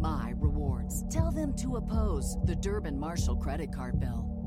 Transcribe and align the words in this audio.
my 0.00 0.32
rewards. 0.36 1.04
Tell 1.12 1.30
them 1.30 1.54
to 1.56 1.76
oppose 1.76 2.36
the 2.44 2.56
Durbin 2.56 2.98
Marshall 2.98 3.36
credit 3.36 3.74
card 3.74 4.00
bill. 4.00 4.40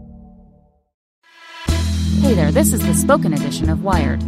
Hey 2.19 2.33
there, 2.33 2.51
this 2.51 2.73
is 2.73 2.85
the 2.85 2.93
spoken 2.93 3.33
edition 3.33 3.69
of 3.69 3.83
Wired. 3.83 4.23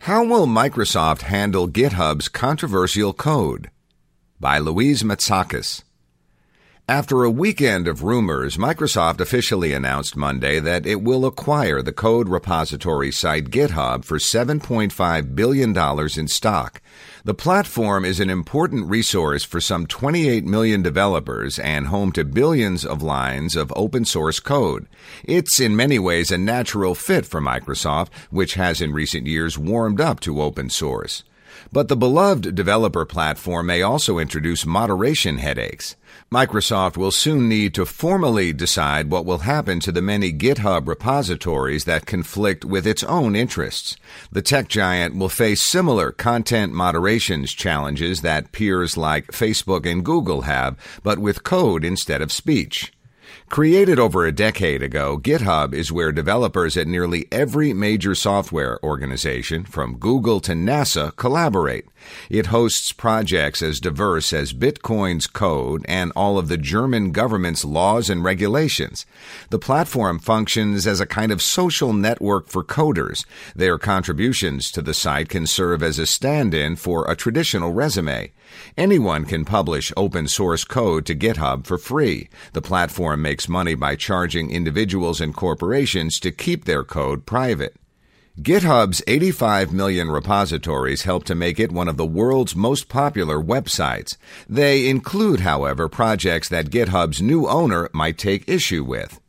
How 0.00 0.24
will 0.24 0.46
Microsoft 0.46 1.22
handle 1.22 1.68
GitHub's 1.68 2.28
controversial 2.28 3.12
code? 3.12 3.70
By 4.40 4.58
Louise 4.58 5.04
Matsakis. 5.04 5.84
After 6.88 7.22
a 7.22 7.30
weekend 7.30 7.86
of 7.86 8.02
rumors, 8.02 8.56
Microsoft 8.56 9.20
officially 9.20 9.72
announced 9.72 10.16
Monday 10.16 10.58
that 10.58 10.84
it 10.84 11.00
will 11.00 11.24
acquire 11.24 11.80
the 11.80 11.92
code 11.92 12.28
repository 12.28 13.12
site 13.12 13.50
GitHub 13.50 14.04
for 14.04 14.18
$7.5 14.18 15.34
billion 15.36 15.78
in 16.18 16.26
stock. 16.26 16.82
The 17.24 17.34
platform 17.34 18.04
is 18.04 18.18
an 18.18 18.28
important 18.28 18.90
resource 18.90 19.44
for 19.44 19.60
some 19.60 19.86
28 19.86 20.44
million 20.44 20.82
developers 20.82 21.60
and 21.60 21.86
home 21.86 22.10
to 22.12 22.24
billions 22.24 22.84
of 22.84 23.00
lines 23.00 23.54
of 23.54 23.72
open 23.76 24.04
source 24.04 24.40
code. 24.40 24.88
It's 25.22 25.60
in 25.60 25.76
many 25.76 26.00
ways 26.00 26.32
a 26.32 26.36
natural 26.36 26.96
fit 26.96 27.24
for 27.24 27.40
Microsoft, 27.40 28.08
which 28.30 28.54
has 28.54 28.80
in 28.80 28.92
recent 28.92 29.28
years 29.28 29.56
warmed 29.56 30.00
up 30.00 30.18
to 30.20 30.42
open 30.42 30.68
source. 30.68 31.22
But 31.70 31.88
the 31.88 31.96
beloved 31.96 32.54
developer 32.54 33.04
platform 33.04 33.66
may 33.66 33.82
also 33.82 34.18
introduce 34.18 34.66
moderation 34.66 35.38
headaches. 35.38 35.96
Microsoft 36.30 36.96
will 36.96 37.10
soon 37.10 37.48
need 37.48 37.74
to 37.74 37.86
formally 37.86 38.52
decide 38.52 39.10
what 39.10 39.24
will 39.24 39.38
happen 39.38 39.80
to 39.80 39.92
the 39.92 40.02
many 40.02 40.32
GitHub 40.32 40.88
repositories 40.88 41.84
that 41.84 42.06
conflict 42.06 42.64
with 42.64 42.86
its 42.86 43.04
own 43.04 43.36
interests. 43.36 43.96
The 44.30 44.42
tech 44.42 44.68
giant 44.68 45.16
will 45.16 45.28
face 45.28 45.62
similar 45.62 46.10
content 46.10 46.72
moderations 46.72 47.52
challenges 47.52 48.22
that 48.22 48.52
peers 48.52 48.96
like 48.96 49.28
Facebook 49.28 49.90
and 49.90 50.04
Google 50.04 50.42
have, 50.42 50.76
but 51.02 51.18
with 51.18 51.44
code 51.44 51.84
instead 51.84 52.22
of 52.22 52.32
speech. 52.32 52.92
Created 53.52 53.98
over 53.98 54.24
a 54.24 54.32
decade 54.32 54.82
ago, 54.82 55.18
GitHub 55.18 55.74
is 55.74 55.92
where 55.92 56.10
developers 56.10 56.74
at 56.78 56.86
nearly 56.86 57.26
every 57.30 57.74
major 57.74 58.14
software 58.14 58.82
organization, 58.82 59.64
from 59.64 59.98
Google 59.98 60.40
to 60.40 60.52
NASA, 60.52 61.14
collaborate. 61.16 61.84
It 62.30 62.46
hosts 62.46 62.92
projects 62.92 63.62
as 63.62 63.80
diverse 63.80 64.32
as 64.32 64.52
Bitcoin's 64.52 65.26
code 65.26 65.84
and 65.88 66.12
all 66.16 66.38
of 66.38 66.48
the 66.48 66.56
German 66.56 67.12
government's 67.12 67.64
laws 67.64 68.08
and 68.08 68.24
regulations. 68.24 69.06
The 69.50 69.58
platform 69.58 70.18
functions 70.18 70.86
as 70.86 71.00
a 71.00 71.06
kind 71.06 71.32
of 71.32 71.42
social 71.42 71.92
network 71.92 72.48
for 72.48 72.64
coders. 72.64 73.24
Their 73.54 73.78
contributions 73.78 74.70
to 74.72 74.82
the 74.82 74.94
site 74.94 75.28
can 75.28 75.46
serve 75.46 75.82
as 75.82 75.98
a 75.98 76.06
stand 76.06 76.54
in 76.54 76.76
for 76.76 77.10
a 77.10 77.16
traditional 77.16 77.72
resume. 77.72 78.32
Anyone 78.76 79.24
can 79.24 79.44
publish 79.44 79.92
open 79.96 80.28
source 80.28 80.64
code 80.64 81.06
to 81.06 81.14
GitHub 81.14 81.66
for 81.66 81.78
free. 81.78 82.28
The 82.52 82.62
platform 82.62 83.22
makes 83.22 83.48
money 83.48 83.74
by 83.74 83.96
charging 83.96 84.50
individuals 84.50 85.20
and 85.20 85.34
corporations 85.34 86.20
to 86.20 86.30
keep 86.30 86.64
their 86.64 86.84
code 86.84 87.26
private. 87.26 87.76
GitHub's 88.40 89.02
85 89.06 89.74
million 89.74 90.10
repositories 90.10 91.02
help 91.02 91.24
to 91.24 91.34
make 91.34 91.60
it 91.60 91.70
one 91.70 91.86
of 91.86 91.98
the 91.98 92.06
world's 92.06 92.56
most 92.56 92.88
popular 92.88 93.38
websites. 93.38 94.16
They 94.48 94.88
include, 94.88 95.40
however, 95.40 95.86
projects 95.86 96.48
that 96.48 96.70
GitHub's 96.70 97.20
new 97.20 97.46
owner 97.46 97.90
might 97.92 98.16
take 98.16 98.48
issue 98.48 98.84
with. 98.84 99.20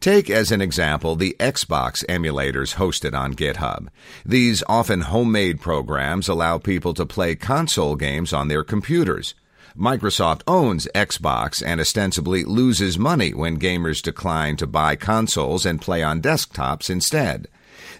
Take 0.00 0.28
as 0.28 0.52
an 0.52 0.60
example 0.60 1.16
the 1.16 1.34
Xbox 1.40 2.04
emulators 2.10 2.74
hosted 2.74 3.18
on 3.18 3.32
GitHub. 3.32 3.88
These 4.22 4.62
often 4.68 5.00
homemade 5.00 5.62
programs 5.62 6.28
allow 6.28 6.58
people 6.58 6.92
to 6.92 7.06
play 7.06 7.34
console 7.34 7.96
games 7.96 8.34
on 8.34 8.48
their 8.48 8.62
computers. 8.62 9.34
Microsoft 9.74 10.42
owns 10.46 10.86
Xbox 10.94 11.62
and 11.64 11.80
ostensibly 11.80 12.44
loses 12.44 12.98
money 12.98 13.32
when 13.32 13.58
gamers 13.58 14.02
decline 14.02 14.56
to 14.58 14.66
buy 14.66 14.94
consoles 14.94 15.64
and 15.64 15.80
play 15.80 16.02
on 16.02 16.20
desktops 16.20 16.90
instead. 16.90 17.48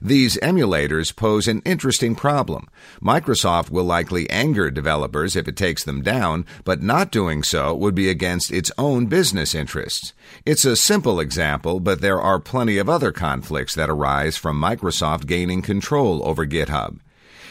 These 0.04 0.36
emulators 0.38 1.14
pose 1.14 1.46
an 1.46 1.62
interesting 1.64 2.16
problem. 2.16 2.66
Microsoft 3.00 3.70
will 3.70 3.84
likely 3.84 4.28
anger 4.30 4.68
developers 4.68 5.36
if 5.36 5.46
it 5.46 5.56
takes 5.56 5.84
them 5.84 6.02
down, 6.02 6.44
but 6.64 6.82
not 6.82 7.12
doing 7.12 7.44
so 7.44 7.72
would 7.72 7.94
be 7.94 8.08
against 8.08 8.50
its 8.50 8.72
own 8.76 9.06
business 9.06 9.54
interests. 9.54 10.12
It's 10.44 10.64
a 10.64 10.74
simple 10.74 11.20
example, 11.20 11.78
but 11.78 12.00
there 12.00 12.20
are 12.20 12.41
plenty 12.41 12.78
of 12.78 12.88
other 12.88 13.12
conflicts 13.12 13.76
that 13.76 13.88
arise 13.88 14.36
from 14.36 14.60
Microsoft 14.60 15.26
gaining 15.26 15.62
control 15.62 16.26
over 16.26 16.44
GitHub. 16.46 16.98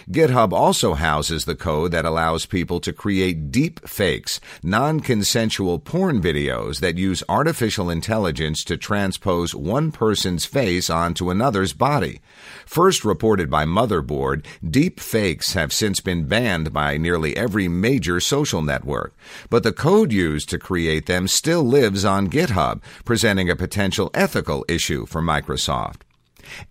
GitHub 0.09 0.51
also 0.51 0.94
houses 0.94 1.45
the 1.45 1.56
code 1.56 1.91
that 1.91 2.06
allows 2.06 2.45
people 2.45 2.79
to 2.79 2.94
create 2.94 3.51
deep 3.51 3.88
fakes, 3.88 4.39
non-consensual 4.63 5.79
porn 5.79 6.22
videos 6.22 6.79
that 6.79 6.97
use 6.97 7.23
artificial 7.29 7.89
intelligence 7.89 8.63
to 8.63 8.78
transpose 8.78 9.53
one 9.53 9.91
person's 9.91 10.45
face 10.45 10.90
onto 10.90 11.29
another's 11.29 11.73
body. 11.73 12.22
First 12.66 13.06
reported 13.06 13.50
by 13.50 13.66
Motherboard, 13.66 14.45
deep 14.67 15.00
fakes 15.00 15.53
have 15.53 15.73
since 15.73 16.00
been 16.00 16.25
banned 16.25 16.73
by 16.73 16.97
nearly 16.97 17.35
every 17.38 17.67
major 17.67 18.19
social 18.19 18.61
network, 18.61 19.16
but 19.50 19.63
the 19.63 19.73
code 19.73 20.11
used 20.11 20.50
to 20.50 20.59
create 20.59 21.06
them 21.06 21.28
still 21.28 21.63
lives 21.63 22.06
on 22.06 22.29
GitHub, 22.29 22.81
presenting 23.06 23.50
a 23.50 23.56
potential 23.56 24.09
ethical 24.13 24.66
issue 24.67 25.06
for 25.06 25.22
Microsoft. 25.22 26.01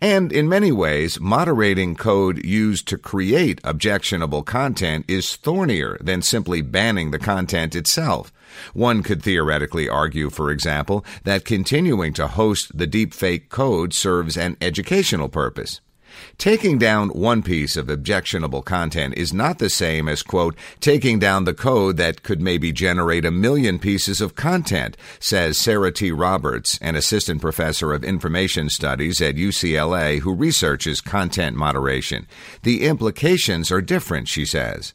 And 0.00 0.32
in 0.32 0.48
many 0.48 0.72
ways, 0.72 1.20
moderating 1.20 1.94
code 1.96 2.44
used 2.44 2.88
to 2.88 2.98
create 2.98 3.60
objectionable 3.64 4.42
content 4.42 5.04
is 5.08 5.36
thornier 5.36 5.98
than 6.00 6.22
simply 6.22 6.62
banning 6.62 7.10
the 7.10 7.18
content 7.18 7.74
itself. 7.74 8.32
One 8.72 9.02
could 9.02 9.22
theoretically 9.22 9.88
argue, 9.88 10.30
for 10.30 10.50
example, 10.50 11.04
that 11.24 11.44
continuing 11.44 12.12
to 12.14 12.26
host 12.26 12.76
the 12.76 12.86
deepfake 12.86 13.48
code 13.48 13.94
serves 13.94 14.36
an 14.36 14.56
educational 14.60 15.28
purpose. 15.28 15.80
Taking 16.38 16.78
down 16.78 17.08
one 17.10 17.42
piece 17.42 17.76
of 17.76 17.88
objectionable 17.88 18.62
content 18.62 19.14
is 19.16 19.32
not 19.32 19.58
the 19.58 19.70
same 19.70 20.08
as, 20.08 20.22
quote, 20.22 20.56
taking 20.80 21.18
down 21.18 21.44
the 21.44 21.54
code 21.54 21.96
that 21.96 22.22
could 22.22 22.40
maybe 22.40 22.72
generate 22.72 23.24
a 23.24 23.30
million 23.30 23.78
pieces 23.78 24.20
of 24.20 24.34
content, 24.34 24.96
says 25.18 25.58
Sarah 25.58 25.92
T. 25.92 26.12
Roberts, 26.12 26.78
an 26.80 26.96
assistant 26.96 27.40
professor 27.40 27.92
of 27.92 28.04
information 28.04 28.68
studies 28.68 29.20
at 29.20 29.36
UCLA 29.36 30.20
who 30.20 30.34
researches 30.34 31.00
content 31.00 31.56
moderation. 31.56 32.26
The 32.62 32.86
implications 32.86 33.70
are 33.70 33.80
different, 33.80 34.28
she 34.28 34.44
says. 34.44 34.94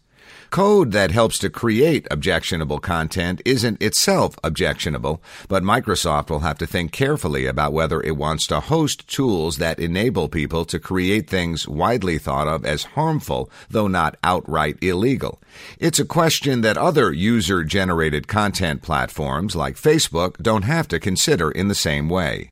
Code 0.49 0.91
that 0.91 1.11
helps 1.11 1.37
to 1.39 1.49
create 1.49 2.07
objectionable 2.09 2.79
content 2.79 3.41
isn't 3.45 3.81
itself 3.81 4.37
objectionable, 4.43 5.21
but 5.47 5.63
Microsoft 5.63 6.29
will 6.29 6.39
have 6.39 6.57
to 6.59 6.65
think 6.65 6.91
carefully 6.91 7.45
about 7.45 7.73
whether 7.73 8.01
it 8.01 8.15
wants 8.15 8.47
to 8.47 8.59
host 8.59 9.07
tools 9.07 9.57
that 9.57 9.79
enable 9.79 10.29
people 10.29 10.65
to 10.65 10.79
create 10.79 11.29
things 11.29 11.67
widely 11.67 12.17
thought 12.17 12.47
of 12.47 12.65
as 12.65 12.83
harmful, 12.95 13.49
though 13.69 13.87
not 13.87 14.17
outright 14.23 14.77
illegal. 14.81 15.41
It's 15.79 15.99
a 15.99 16.05
question 16.05 16.61
that 16.61 16.77
other 16.77 17.11
user 17.11 17.63
generated 17.63 18.27
content 18.27 18.81
platforms 18.81 19.55
like 19.55 19.75
Facebook 19.75 20.37
don't 20.41 20.63
have 20.63 20.87
to 20.89 20.99
consider 20.99 21.51
in 21.51 21.67
the 21.67 21.75
same 21.75 22.09
way. 22.09 22.51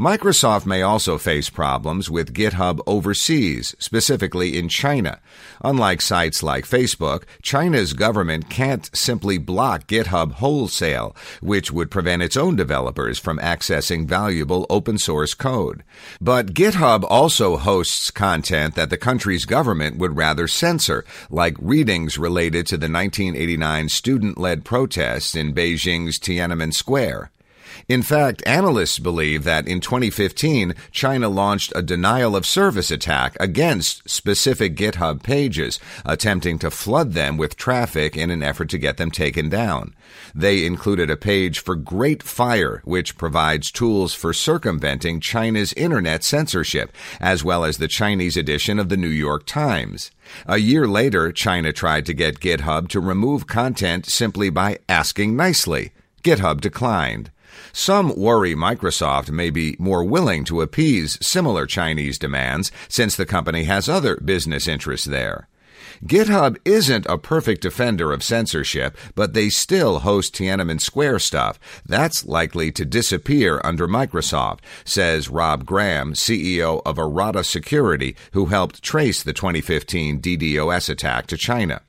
Microsoft 0.00 0.64
may 0.64 0.80
also 0.80 1.18
face 1.18 1.50
problems 1.50 2.08
with 2.08 2.32
GitHub 2.32 2.80
overseas, 2.86 3.76
specifically 3.78 4.56
in 4.58 4.70
China. 4.70 5.20
Unlike 5.62 6.00
sites 6.00 6.42
like 6.42 6.64
Facebook, 6.64 7.24
China's 7.42 7.92
government 7.92 8.48
can't 8.48 8.88
simply 8.96 9.36
block 9.36 9.86
GitHub 9.86 10.32
wholesale, 10.32 11.14
which 11.42 11.70
would 11.70 11.90
prevent 11.90 12.22
its 12.22 12.38
own 12.38 12.56
developers 12.56 13.18
from 13.18 13.38
accessing 13.40 14.06
valuable 14.06 14.64
open 14.70 14.96
source 14.96 15.34
code. 15.34 15.84
But 16.22 16.54
GitHub 16.54 17.04
also 17.06 17.58
hosts 17.58 18.10
content 18.10 18.74
that 18.76 18.88
the 18.88 18.96
country's 18.96 19.44
government 19.44 19.98
would 19.98 20.16
rather 20.16 20.48
censor, 20.48 21.04
like 21.28 21.54
readings 21.58 22.16
related 22.16 22.66
to 22.68 22.78
the 22.78 22.88
1989 22.88 23.90
student 23.90 24.38
led 24.38 24.64
protests 24.64 25.36
in 25.36 25.54
Beijing's 25.54 26.18
Tiananmen 26.18 26.72
Square. 26.72 27.30
In 27.88 28.02
fact, 28.02 28.42
analysts 28.46 28.98
believe 28.98 29.44
that 29.44 29.66
in 29.66 29.80
2015, 29.80 30.74
China 30.90 31.28
launched 31.28 31.72
a 31.74 31.82
denial 31.82 32.36
of 32.36 32.46
service 32.46 32.90
attack 32.90 33.36
against 33.40 34.08
specific 34.08 34.76
GitHub 34.76 35.22
pages, 35.22 35.78
attempting 36.04 36.58
to 36.60 36.70
flood 36.70 37.12
them 37.12 37.36
with 37.36 37.56
traffic 37.56 38.16
in 38.16 38.30
an 38.30 38.42
effort 38.42 38.68
to 38.70 38.78
get 38.78 38.96
them 38.96 39.10
taken 39.10 39.48
down. 39.48 39.94
They 40.34 40.64
included 40.64 41.10
a 41.10 41.16
page 41.16 41.58
for 41.58 41.74
Great 41.76 42.22
Fire, 42.22 42.82
which 42.84 43.18
provides 43.18 43.70
tools 43.70 44.14
for 44.14 44.32
circumventing 44.32 45.20
China's 45.20 45.72
internet 45.74 46.24
censorship, 46.24 46.94
as 47.20 47.44
well 47.44 47.64
as 47.64 47.78
the 47.78 47.88
Chinese 47.88 48.36
edition 48.36 48.78
of 48.78 48.88
the 48.88 48.96
New 48.96 49.08
York 49.08 49.46
Times. 49.46 50.10
A 50.46 50.58
year 50.58 50.86
later, 50.86 51.32
China 51.32 51.72
tried 51.72 52.06
to 52.06 52.14
get 52.14 52.40
GitHub 52.40 52.88
to 52.88 53.00
remove 53.00 53.46
content 53.46 54.06
simply 54.06 54.50
by 54.50 54.78
asking 54.88 55.36
nicely. 55.36 55.92
GitHub 56.22 56.60
declined. 56.60 57.30
Some 57.72 58.14
worry 58.16 58.54
Microsoft 58.54 59.30
may 59.30 59.50
be 59.50 59.76
more 59.78 60.04
willing 60.04 60.44
to 60.44 60.60
appease 60.60 61.18
similar 61.24 61.66
Chinese 61.66 62.18
demands 62.18 62.72
since 62.88 63.16
the 63.16 63.26
company 63.26 63.64
has 63.64 63.88
other 63.88 64.16
business 64.16 64.68
interests 64.68 65.06
there. 65.06 65.48
GitHub 66.04 66.56
isn't 66.64 67.06
a 67.06 67.16
perfect 67.16 67.62
defender 67.62 68.12
of 68.12 68.24
censorship, 68.24 68.96
but 69.14 69.34
they 69.34 69.48
still 69.48 70.00
host 70.00 70.34
Tiananmen 70.34 70.80
Square 70.80 71.20
stuff. 71.20 71.60
That's 71.86 72.24
likely 72.24 72.72
to 72.72 72.84
disappear 72.84 73.60
under 73.62 73.86
Microsoft, 73.86 74.60
says 74.84 75.28
Rob 75.28 75.64
Graham, 75.64 76.14
CEO 76.14 76.82
of 76.84 76.98
Errata 76.98 77.44
Security, 77.44 78.16
who 78.32 78.46
helped 78.46 78.82
trace 78.82 79.22
the 79.22 79.32
2015 79.32 80.20
DDoS 80.20 80.90
attack 80.90 81.28
to 81.28 81.36
China. 81.36 81.82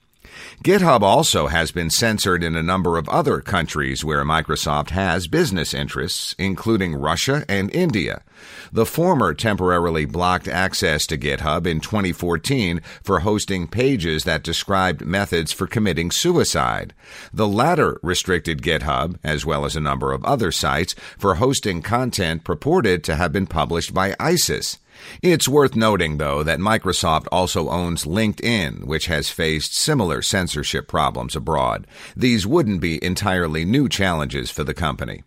GitHub 0.64 1.02
also 1.02 1.48
has 1.48 1.72
been 1.72 1.90
censored 1.90 2.44
in 2.44 2.56
a 2.56 2.64
number 2.64 2.98
of 2.98 3.10
other 3.10 3.42
countries 3.42 4.04
where 4.06 4.24
Microsoft 4.24 4.92
has 4.92 5.28
business 5.28 5.74
interests, 5.74 6.36
including 6.38 6.96
Russia 6.96 7.44
and 7.50 7.74
India. 7.76 8.24
The 8.72 8.86
former 8.86 9.34
temporarily 9.34 10.06
blocked 10.06 10.48
access 10.48 11.06
to 11.08 11.18
GitHub 11.18 11.66
in 11.66 11.80
2014 11.80 12.82
for 13.04 13.20
hosting 13.20 13.68
pages 13.68 14.24
that 14.24 14.44
described 14.44 15.06
methods 15.06 15.52
for 15.52 15.68
committing 15.68 16.12
suicide. 16.12 16.94
The 17.34 17.48
latter 17.48 18.00
restricted 18.02 18.62
GitHub, 18.62 19.18
as 19.24 19.46
well 19.46 19.66
as 19.66 19.76
a 19.76 19.82
number 19.82 20.12
of 20.12 20.26
other 20.26 20.52
sites, 20.52 20.96
for 21.18 21.36
hosting 21.36 21.82
content 21.82 22.44
purported 22.44 23.04
to 23.06 23.16
have 23.16 23.32
been 23.32 23.48
published 23.48 23.94
by 23.94 24.16
ISIS. 24.20 24.78
It's 25.22 25.48
worth 25.48 25.76
noting, 25.76 26.18
though, 26.18 26.44
that 26.44 26.60
Microsoft 26.60 27.28
also 27.32 27.70
owns 27.70 28.06
LinkedIn, 28.06 28.86
which 28.86 29.08
has 29.08 29.30
faced 29.30 29.76
similar 29.76 30.22
censorship 30.22 30.88
problems 30.88 31.36
abroad. 31.36 31.88
These 32.16 32.48
wouldn't 32.48 32.82
be 32.82 33.04
entirely 33.04 33.66
new 33.66 33.90
challenges 33.90 34.52
for 34.52 34.64
the 34.64 34.74
company. 34.74 35.24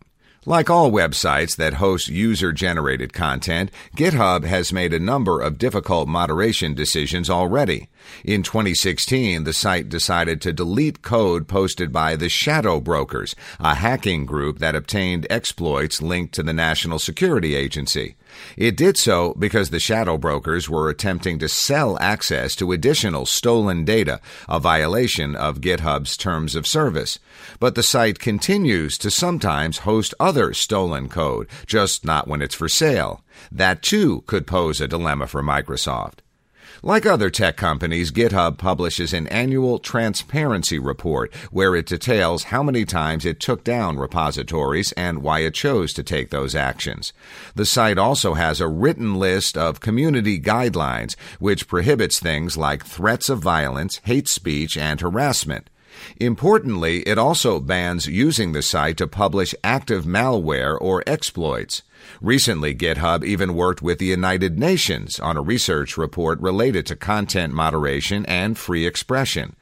Like 0.48 0.70
all 0.70 0.92
websites 0.92 1.56
that 1.56 1.74
host 1.74 2.06
user 2.06 2.52
generated 2.52 3.12
content, 3.12 3.68
GitHub 3.96 4.44
has 4.44 4.72
made 4.72 4.94
a 4.94 5.00
number 5.00 5.40
of 5.40 5.58
difficult 5.58 6.06
moderation 6.06 6.72
decisions 6.72 7.28
already. 7.28 7.88
In 8.24 8.44
2016, 8.44 9.42
the 9.42 9.52
site 9.52 9.88
decided 9.88 10.40
to 10.40 10.52
delete 10.52 11.02
code 11.02 11.48
posted 11.48 11.92
by 11.92 12.14
the 12.14 12.28
Shadow 12.28 12.78
Brokers, 12.78 13.34
a 13.58 13.74
hacking 13.74 14.24
group 14.24 14.60
that 14.60 14.76
obtained 14.76 15.26
exploits 15.28 16.00
linked 16.00 16.32
to 16.34 16.44
the 16.44 16.52
National 16.52 17.00
Security 17.00 17.56
Agency. 17.56 18.14
It 18.56 18.76
did 18.76 18.96
so 18.96 19.34
because 19.38 19.70
the 19.70 19.80
shadow 19.80 20.18
brokers 20.18 20.68
were 20.68 20.90
attempting 20.90 21.38
to 21.38 21.48
sell 21.48 21.98
access 22.00 22.54
to 22.56 22.72
additional 22.72 23.24
stolen 23.24 23.84
data, 23.84 24.20
a 24.48 24.60
violation 24.60 25.34
of 25.34 25.60
GitHub's 25.60 26.16
terms 26.16 26.54
of 26.54 26.66
service. 26.66 27.18
But 27.58 27.74
the 27.74 27.82
site 27.82 28.18
continues 28.18 28.98
to 28.98 29.10
sometimes 29.10 29.78
host 29.78 30.14
other 30.36 30.52
stolen 30.52 31.08
code, 31.08 31.48
just 31.64 32.04
not 32.04 32.28
when 32.28 32.42
it's 32.42 32.54
for 32.54 32.68
sale. 32.68 33.24
That 33.50 33.80
too 33.80 34.22
could 34.26 34.46
pose 34.46 34.82
a 34.82 34.86
dilemma 34.86 35.26
for 35.26 35.42
Microsoft. 35.42 36.18
Like 36.82 37.06
other 37.06 37.30
tech 37.30 37.56
companies, 37.56 38.12
GitHub 38.12 38.58
publishes 38.58 39.14
an 39.14 39.28
annual 39.28 39.78
transparency 39.78 40.78
report 40.78 41.34
where 41.50 41.74
it 41.74 41.86
details 41.86 42.44
how 42.44 42.62
many 42.62 42.84
times 42.84 43.24
it 43.24 43.40
took 43.40 43.64
down 43.64 43.98
repositories 43.98 44.92
and 44.92 45.22
why 45.22 45.38
it 45.38 45.54
chose 45.54 45.94
to 45.94 46.02
take 46.02 46.28
those 46.28 46.54
actions. 46.54 47.14
The 47.54 47.64
site 47.64 47.96
also 47.96 48.34
has 48.34 48.60
a 48.60 48.68
written 48.68 49.14
list 49.14 49.56
of 49.56 49.80
community 49.80 50.38
guidelines 50.38 51.16
which 51.38 51.66
prohibits 51.66 52.20
things 52.20 52.58
like 52.58 52.84
threats 52.84 53.30
of 53.30 53.38
violence, 53.38 54.02
hate 54.04 54.28
speech, 54.28 54.76
and 54.76 55.00
harassment. 55.00 55.70
Importantly, 56.18 57.00
it 57.00 57.18
also 57.18 57.60
bans 57.60 58.06
using 58.06 58.52
the 58.52 58.62
site 58.62 58.96
to 58.98 59.06
publish 59.06 59.54
active 59.64 60.04
malware 60.04 60.76
or 60.80 61.02
exploits. 61.06 61.82
Recently, 62.20 62.74
GitHub 62.74 63.24
even 63.24 63.54
worked 63.54 63.82
with 63.82 63.98
the 63.98 64.06
United 64.06 64.58
Nations 64.58 65.18
on 65.20 65.36
a 65.36 65.42
research 65.42 65.96
report 65.96 66.40
related 66.40 66.86
to 66.86 66.96
content 66.96 67.52
moderation 67.52 68.24
and 68.26 68.56
free 68.56 68.86
expression. 68.86 69.56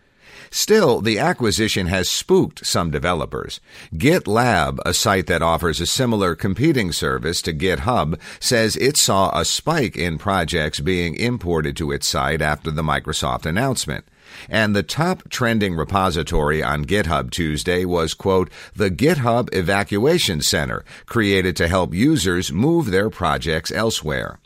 Still, 0.55 1.01
the 1.01 1.19
acquisition 1.19 1.89
has 1.89 2.09
spooked 2.09 2.65
some 2.65 2.93
developers. 2.93 3.61
GitLab, 3.93 4.79
a 4.87 4.95
site 4.95 5.27
that 5.27 5.43
offers 5.43 5.81
a 5.81 5.85
similar 5.85 6.37
competing 6.37 6.93
service 6.93 7.43
to 7.43 7.53
GitHub, 7.53 8.21
says 8.39 8.77
it 8.77 8.97
saw 8.97 9.37
a 9.37 9.45
spike 9.45 9.97
in 9.97 10.17
projects 10.17 10.79
being 10.79 11.17
imported 11.17 11.77
to 11.79 11.91
its 11.91 12.07
site 12.07 12.41
after 12.41 12.71
the 12.71 12.85
Microsoft 12.85 13.47
announcement. 13.47 14.05
And 14.49 14.77
the 14.77 14.85
top 14.85 15.29
trending 15.29 15.75
repository 15.75 16.63
on 16.63 16.85
GitHub 16.85 17.33
Tuesday 17.33 17.85
was, 17.85 18.15
quote, 18.15 18.49
the 18.77 18.93
GitHub 18.93 19.53
Evacuation 19.53 20.41
Center, 20.41 20.85
created 21.05 21.57
to 21.57 21.67
help 21.67 21.93
users 21.93 22.53
move 22.53 22.93
their 22.93 23.11
projects 23.11 23.73
elsewhere. 23.73 24.39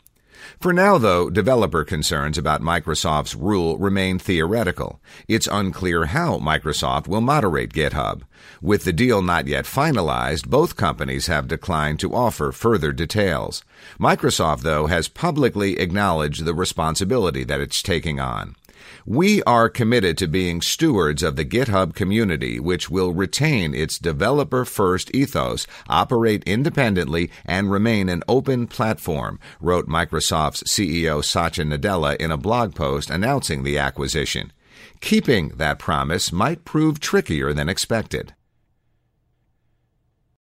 For 0.59 0.73
now, 0.73 0.97
though, 0.97 1.29
developer 1.29 1.85
concerns 1.85 2.37
about 2.37 2.61
Microsoft's 2.61 3.33
rule 3.33 3.77
remain 3.77 4.19
theoretical. 4.19 4.99
It's 5.25 5.47
unclear 5.47 6.07
how 6.07 6.37
Microsoft 6.37 7.07
will 7.07 7.21
moderate 7.21 7.71
GitHub. 7.71 8.23
With 8.61 8.83
the 8.83 8.91
deal 8.91 9.21
not 9.21 9.47
yet 9.47 9.63
finalized, 9.63 10.49
both 10.49 10.75
companies 10.75 11.27
have 11.27 11.47
declined 11.47 12.01
to 12.01 12.13
offer 12.13 12.51
further 12.51 12.91
details. 12.91 13.63
Microsoft, 13.97 14.63
though, 14.63 14.87
has 14.87 15.07
publicly 15.07 15.79
acknowledged 15.79 16.43
the 16.43 16.53
responsibility 16.53 17.45
that 17.45 17.61
it's 17.61 17.81
taking 17.81 18.19
on. 18.19 18.57
We 19.05 19.41
are 19.43 19.69
committed 19.69 20.17
to 20.19 20.27
being 20.27 20.61
stewards 20.61 21.23
of 21.23 21.35
the 21.35 21.45
GitHub 21.45 21.95
community, 21.95 22.59
which 22.59 22.89
will 22.89 23.13
retain 23.13 23.73
its 23.73 23.97
developer 23.97 24.65
first 24.65 25.13
ethos, 25.13 25.67
operate 25.87 26.43
independently, 26.45 27.29
and 27.45 27.71
remain 27.71 28.09
an 28.09 28.23
open 28.27 28.67
platform, 28.67 29.39
wrote 29.59 29.87
Microsoft's 29.87 30.63
CEO 30.63 31.23
Satya 31.23 31.65
Nadella 31.65 32.15
in 32.17 32.31
a 32.31 32.37
blog 32.37 32.75
post 32.75 33.09
announcing 33.09 33.63
the 33.63 33.77
acquisition. 33.77 34.51
Keeping 35.01 35.49
that 35.57 35.79
promise 35.79 36.31
might 36.31 36.65
prove 36.65 36.99
trickier 36.99 37.53
than 37.53 37.69
expected. 37.69 38.33